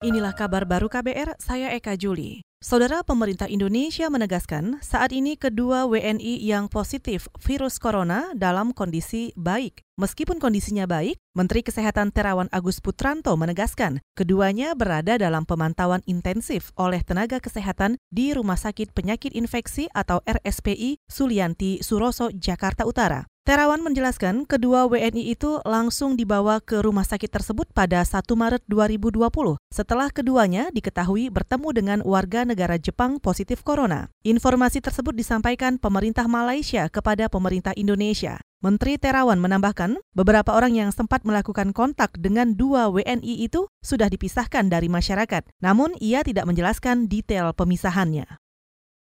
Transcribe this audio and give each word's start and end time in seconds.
Inilah 0.00 0.32
kabar 0.32 0.64
baru 0.64 0.88
KBR, 0.88 1.36
saya 1.36 1.76
Eka 1.76 1.92
Juli. 1.92 2.40
Saudara 2.64 3.04
pemerintah 3.04 3.44
Indonesia 3.52 4.08
menegaskan 4.08 4.80
saat 4.80 5.12
ini 5.12 5.36
kedua 5.36 5.84
WNI 5.84 6.40
yang 6.40 6.72
positif 6.72 7.28
virus 7.36 7.76
corona 7.76 8.32
dalam 8.32 8.72
kondisi 8.72 9.36
baik. 9.36 9.84
Meskipun 10.00 10.40
kondisinya 10.40 10.88
baik, 10.88 11.20
Menteri 11.36 11.60
Kesehatan 11.60 12.16
Terawan 12.16 12.48
Agus 12.48 12.80
Putranto 12.80 13.36
menegaskan 13.36 14.00
keduanya 14.16 14.72
berada 14.72 15.20
dalam 15.20 15.44
pemantauan 15.44 16.00
intensif 16.08 16.72
oleh 16.80 17.04
tenaga 17.04 17.36
kesehatan 17.36 18.00
di 18.08 18.32
Rumah 18.32 18.56
Sakit 18.56 18.96
Penyakit 18.96 19.36
Infeksi 19.36 19.92
atau 19.92 20.24
RSPI 20.24 20.96
Sulianti 21.12 21.84
Suroso, 21.84 22.32
Jakarta 22.32 22.88
Utara. 22.88 23.28
Terawan 23.50 23.82
menjelaskan 23.82 24.46
kedua 24.46 24.86
WNI 24.86 25.34
itu 25.34 25.58
langsung 25.66 26.14
dibawa 26.14 26.62
ke 26.62 26.86
rumah 26.86 27.02
sakit 27.02 27.26
tersebut 27.26 27.66
pada 27.74 27.98
1 27.98 28.22
Maret 28.22 28.62
2020 28.70 29.26
setelah 29.74 30.06
keduanya 30.14 30.70
diketahui 30.70 31.34
bertemu 31.34 31.68
dengan 31.74 31.98
warga 32.06 32.46
negara 32.46 32.78
Jepang 32.78 33.18
positif 33.18 33.66
corona. 33.66 34.06
Informasi 34.22 34.78
tersebut 34.78 35.18
disampaikan 35.18 35.82
pemerintah 35.82 36.30
Malaysia 36.30 36.86
kepada 36.86 37.26
pemerintah 37.26 37.74
Indonesia. 37.74 38.38
Menteri 38.62 39.02
Terawan 39.02 39.42
menambahkan, 39.42 39.98
beberapa 40.14 40.54
orang 40.54 40.78
yang 40.78 40.94
sempat 40.94 41.26
melakukan 41.26 41.74
kontak 41.74 42.14
dengan 42.22 42.54
dua 42.54 42.86
WNI 42.86 43.50
itu 43.50 43.66
sudah 43.82 44.06
dipisahkan 44.06 44.70
dari 44.70 44.86
masyarakat, 44.86 45.42
namun 45.58 45.98
ia 45.98 46.22
tidak 46.22 46.46
menjelaskan 46.46 47.10
detail 47.10 47.50
pemisahannya. 47.50 48.30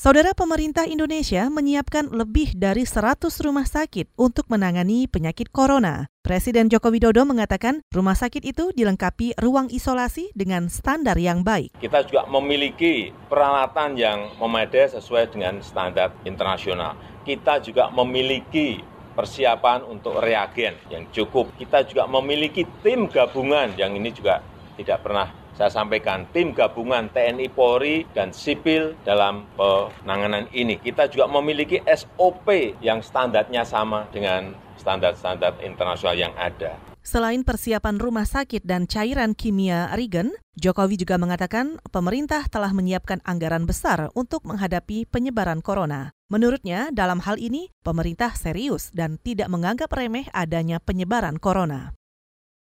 Saudara 0.00 0.32
pemerintah 0.32 0.88
Indonesia 0.88 1.44
menyiapkan 1.52 2.08
lebih 2.08 2.56
dari 2.56 2.88
100 2.88 3.20
rumah 3.44 3.68
sakit 3.68 4.08
untuk 4.16 4.48
menangani 4.48 5.04
penyakit 5.04 5.52
corona. 5.52 6.08
Presiden 6.24 6.72
Joko 6.72 6.88
Widodo 6.88 7.20
mengatakan 7.28 7.84
rumah 7.92 8.16
sakit 8.16 8.40
itu 8.48 8.72
dilengkapi 8.72 9.36
ruang 9.36 9.68
isolasi 9.68 10.32
dengan 10.32 10.72
standar 10.72 11.20
yang 11.20 11.44
baik. 11.44 11.76
Kita 11.84 12.00
juga 12.08 12.24
memiliki 12.32 13.12
peralatan 13.28 13.92
yang 14.00 14.32
memadai 14.40 14.88
sesuai 14.88 15.36
dengan 15.36 15.60
standar 15.60 16.16
internasional. 16.24 16.96
Kita 17.28 17.60
juga 17.60 17.92
memiliki 17.92 18.80
persiapan 19.12 19.84
untuk 19.84 20.16
reagen 20.24 20.80
yang 20.88 21.12
cukup. 21.12 21.52
Kita 21.60 21.84
juga 21.84 22.08
memiliki 22.08 22.64
tim 22.80 23.04
gabungan 23.04 23.76
yang 23.76 23.92
ini 23.92 24.08
juga 24.16 24.40
tidak 24.80 25.04
pernah 25.04 25.28
saya 25.58 25.70
sampaikan 25.70 26.26
tim 26.30 26.54
gabungan 26.54 27.10
TNI 27.10 27.48
Polri 27.52 28.06
dan 28.16 28.32
sipil 28.34 28.96
dalam 29.02 29.46
penanganan 29.56 30.48
ini. 30.54 30.78
Kita 30.78 31.10
juga 31.10 31.28
memiliki 31.28 31.82
SOP 31.84 32.78
yang 32.80 33.04
standarnya 33.04 33.66
sama 33.66 34.08
dengan 34.10 34.54
standar-standar 34.80 35.60
internasional 35.60 36.16
yang 36.16 36.32
ada. 36.40 36.90
Selain 37.00 37.40
persiapan 37.40 37.96
rumah 37.96 38.28
sakit 38.28 38.60
dan 38.60 38.84
cairan 38.84 39.32
kimia 39.32 39.88
Regen, 39.96 40.36
Jokowi 40.60 41.00
juga 41.00 41.16
mengatakan 41.16 41.80
pemerintah 41.88 42.44
telah 42.52 42.76
menyiapkan 42.76 43.24
anggaran 43.24 43.64
besar 43.64 44.12
untuk 44.12 44.44
menghadapi 44.44 45.08
penyebaran 45.08 45.64
corona. 45.64 46.12
Menurutnya, 46.28 46.92
dalam 46.92 47.24
hal 47.24 47.40
ini 47.40 47.72
pemerintah 47.80 48.36
serius 48.36 48.92
dan 48.92 49.16
tidak 49.16 49.48
menganggap 49.48 49.88
remeh 49.96 50.28
adanya 50.36 50.76
penyebaran 50.76 51.40
corona. 51.40 51.96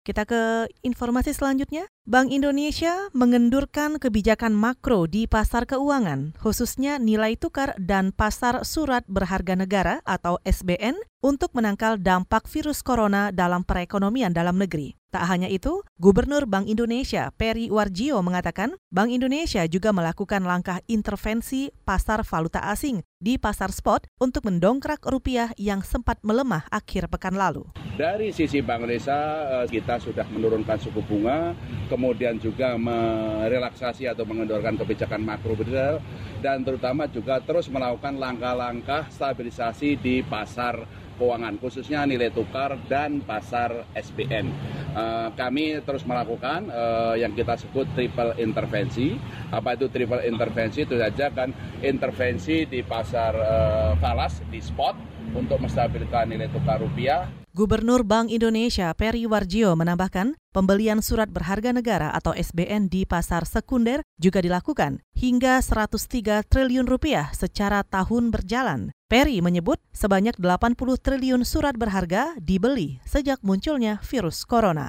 Kita 0.07 0.23
ke 0.23 0.71
informasi 0.87 1.35
selanjutnya. 1.35 1.91
Bank 2.07 2.31
Indonesia 2.31 3.11
mengendurkan 3.11 3.99
kebijakan 3.99 4.55
makro 4.55 5.11
di 5.11 5.27
pasar 5.27 5.67
keuangan, 5.67 6.39
khususnya 6.39 7.03
nilai 7.03 7.35
tukar 7.35 7.75
dan 7.75 8.15
pasar 8.15 8.63
surat 8.63 9.03
berharga 9.11 9.59
negara 9.59 9.99
atau 10.07 10.39
SBN 10.47 10.95
untuk 11.27 11.51
menangkal 11.59 11.99
dampak 11.99 12.47
virus 12.47 12.87
corona 12.87 13.35
dalam 13.35 13.67
perekonomian 13.67 14.31
dalam 14.31 14.55
negeri. 14.63 14.95
Tak 15.17 15.33
hanya 15.33 15.49
itu, 15.49 15.81
Gubernur 15.97 16.45
Bank 16.45 16.69
Indonesia 16.69 17.33
Peri 17.33 17.73
Warjio 17.73 18.21
mengatakan 18.21 18.77
Bank 18.93 19.09
Indonesia 19.09 19.65
juga 19.65 19.89
melakukan 19.89 20.45
langkah 20.45 20.85
intervensi 20.93 21.73
pasar 21.89 22.21
valuta 22.21 22.61
asing 22.69 23.01
di 23.17 23.41
pasar 23.41 23.73
spot 23.73 24.05
untuk 24.21 24.45
mendongkrak 24.45 25.01
rupiah 25.09 25.57
yang 25.57 25.81
sempat 25.81 26.21
melemah 26.21 26.69
akhir 26.69 27.09
pekan 27.09 27.33
lalu. 27.33 27.65
Dari 27.97 28.29
sisi 28.29 28.61
Bank 28.61 28.85
Indonesia, 28.85 29.17
eh, 29.65 29.67
kita 29.73 29.97
sudah 30.05 30.29
menurunkan 30.29 30.77
suku 30.85 31.01
bunga, 31.01 31.57
kemudian 31.89 32.37
juga 32.37 32.77
merelaksasi 32.77 34.05
atau 34.13 34.29
mengendorkan 34.29 34.77
kebijakan 34.77 35.25
makro 35.25 35.57
berdasar, 35.57 35.97
dan 36.45 36.61
terutama 36.61 37.09
juga 37.09 37.41
terus 37.41 37.73
melakukan 37.73 38.21
langkah-langkah 38.21 39.09
stabilisasi 39.09 39.97
di 39.97 40.21
pasar 40.21 40.85
keuangan, 41.17 41.57
khususnya 41.57 42.05
nilai 42.05 42.29
tukar 42.29 42.77
dan 42.93 43.25
pasar 43.25 43.89
SBN. 43.97 44.53
Uh, 44.97 45.29
kami 45.37 45.77
terus 45.85 46.09
melakukan 46.09 46.73
uh, 46.73 47.13
yang 47.13 47.37
kita 47.37 47.61
sebut 47.61 47.85
triple 47.93 48.33
intervensi. 48.41 49.21
Apa 49.53 49.77
itu 49.77 49.93
triple 49.93 50.25
intervensi? 50.25 50.89
Itu 50.89 50.97
saja 50.97 51.29
kan 51.29 51.53
intervensi 51.85 52.65
di 52.65 52.81
pasar 52.81 53.37
uh, 53.37 53.93
falas, 54.01 54.41
di 54.49 54.57
spot, 54.57 54.97
untuk 55.37 55.61
menstabilkan 55.61 56.33
nilai 56.33 56.49
tukar 56.49 56.81
rupiah. 56.81 57.29
Gubernur 57.57 58.05
Bank 58.05 58.29
Indonesia 58.29 58.93
Peri 58.93 59.25
Warjio 59.25 59.73
menambahkan, 59.81 60.37
pembelian 60.53 61.01
surat 61.01 61.33
berharga 61.33 61.73
negara 61.73 62.13
atau 62.13 62.37
SBN 62.37 62.93
di 62.93 63.09
pasar 63.09 63.49
sekunder 63.49 64.05
juga 64.21 64.45
dilakukan 64.45 65.01
hingga 65.17 65.65
103 65.65 66.45
triliun 66.45 66.85
rupiah 66.85 67.33
secara 67.33 67.81
tahun 67.81 68.29
berjalan. 68.29 68.93
Peri 69.09 69.41
menyebut 69.41 69.81
sebanyak 69.97 70.37
80 70.37 70.77
triliun 71.01 71.43
surat 71.49 71.73
berharga 71.81 72.37
dibeli 72.37 73.01
sejak 73.09 73.41
munculnya 73.41 74.05
virus 74.05 74.45
corona. 74.45 74.86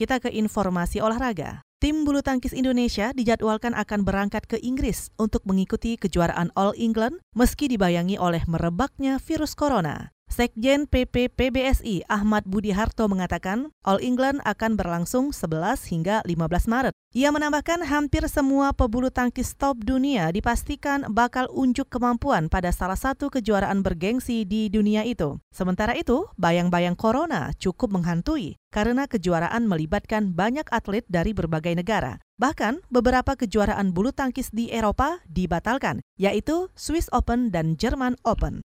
Kita 0.00 0.16
ke 0.16 0.32
informasi 0.32 1.04
olahraga. 1.04 1.60
Tim 1.76 2.08
bulu 2.08 2.24
tangkis 2.24 2.56
Indonesia 2.56 3.12
dijadwalkan 3.12 3.76
akan 3.76 4.00
berangkat 4.00 4.48
ke 4.48 4.56
Inggris 4.56 5.12
untuk 5.20 5.44
mengikuti 5.44 6.00
kejuaraan 6.00 6.48
All 6.56 6.72
England 6.80 7.20
meski 7.36 7.68
dibayangi 7.68 8.16
oleh 8.16 8.40
merebaknya 8.48 9.20
virus 9.20 9.52
corona. 9.52 10.08
Sekjen 10.30 10.86
PP 10.86 11.26
PBSI 11.34 12.06
Ahmad 12.06 12.46
Budi 12.46 12.70
Harto 12.70 13.10
mengatakan 13.10 13.74
All 13.82 13.98
England 13.98 14.38
akan 14.46 14.78
berlangsung 14.78 15.34
11 15.34 15.90
hingga 15.90 16.22
15 16.22 16.70
Maret. 16.70 16.94
Ia 17.10 17.34
menambahkan 17.34 17.82
hampir 17.82 18.22
semua 18.30 18.70
pebulu 18.70 19.10
tangkis 19.10 19.58
top 19.58 19.82
dunia 19.82 20.30
dipastikan 20.30 21.02
bakal 21.10 21.50
unjuk 21.50 21.90
kemampuan 21.90 22.46
pada 22.46 22.70
salah 22.70 22.94
satu 22.94 23.26
kejuaraan 23.26 23.82
bergengsi 23.82 24.46
di 24.46 24.70
dunia 24.70 25.02
itu. 25.02 25.34
Sementara 25.50 25.98
itu, 25.98 26.30
bayang-bayang 26.38 26.94
corona 26.94 27.50
cukup 27.58 27.90
menghantui 27.90 28.54
karena 28.70 29.10
kejuaraan 29.10 29.66
melibatkan 29.66 30.30
banyak 30.30 30.70
atlet 30.70 31.02
dari 31.10 31.34
berbagai 31.34 31.74
negara. 31.74 32.22
Bahkan 32.38 32.86
beberapa 32.86 33.34
kejuaraan 33.34 33.90
bulu 33.90 34.14
tangkis 34.14 34.54
di 34.54 34.70
Eropa 34.70 35.18
dibatalkan, 35.26 36.06
yaitu 36.14 36.70
Swiss 36.78 37.10
Open 37.10 37.50
dan 37.50 37.74
German 37.74 38.14
Open. 38.22 38.62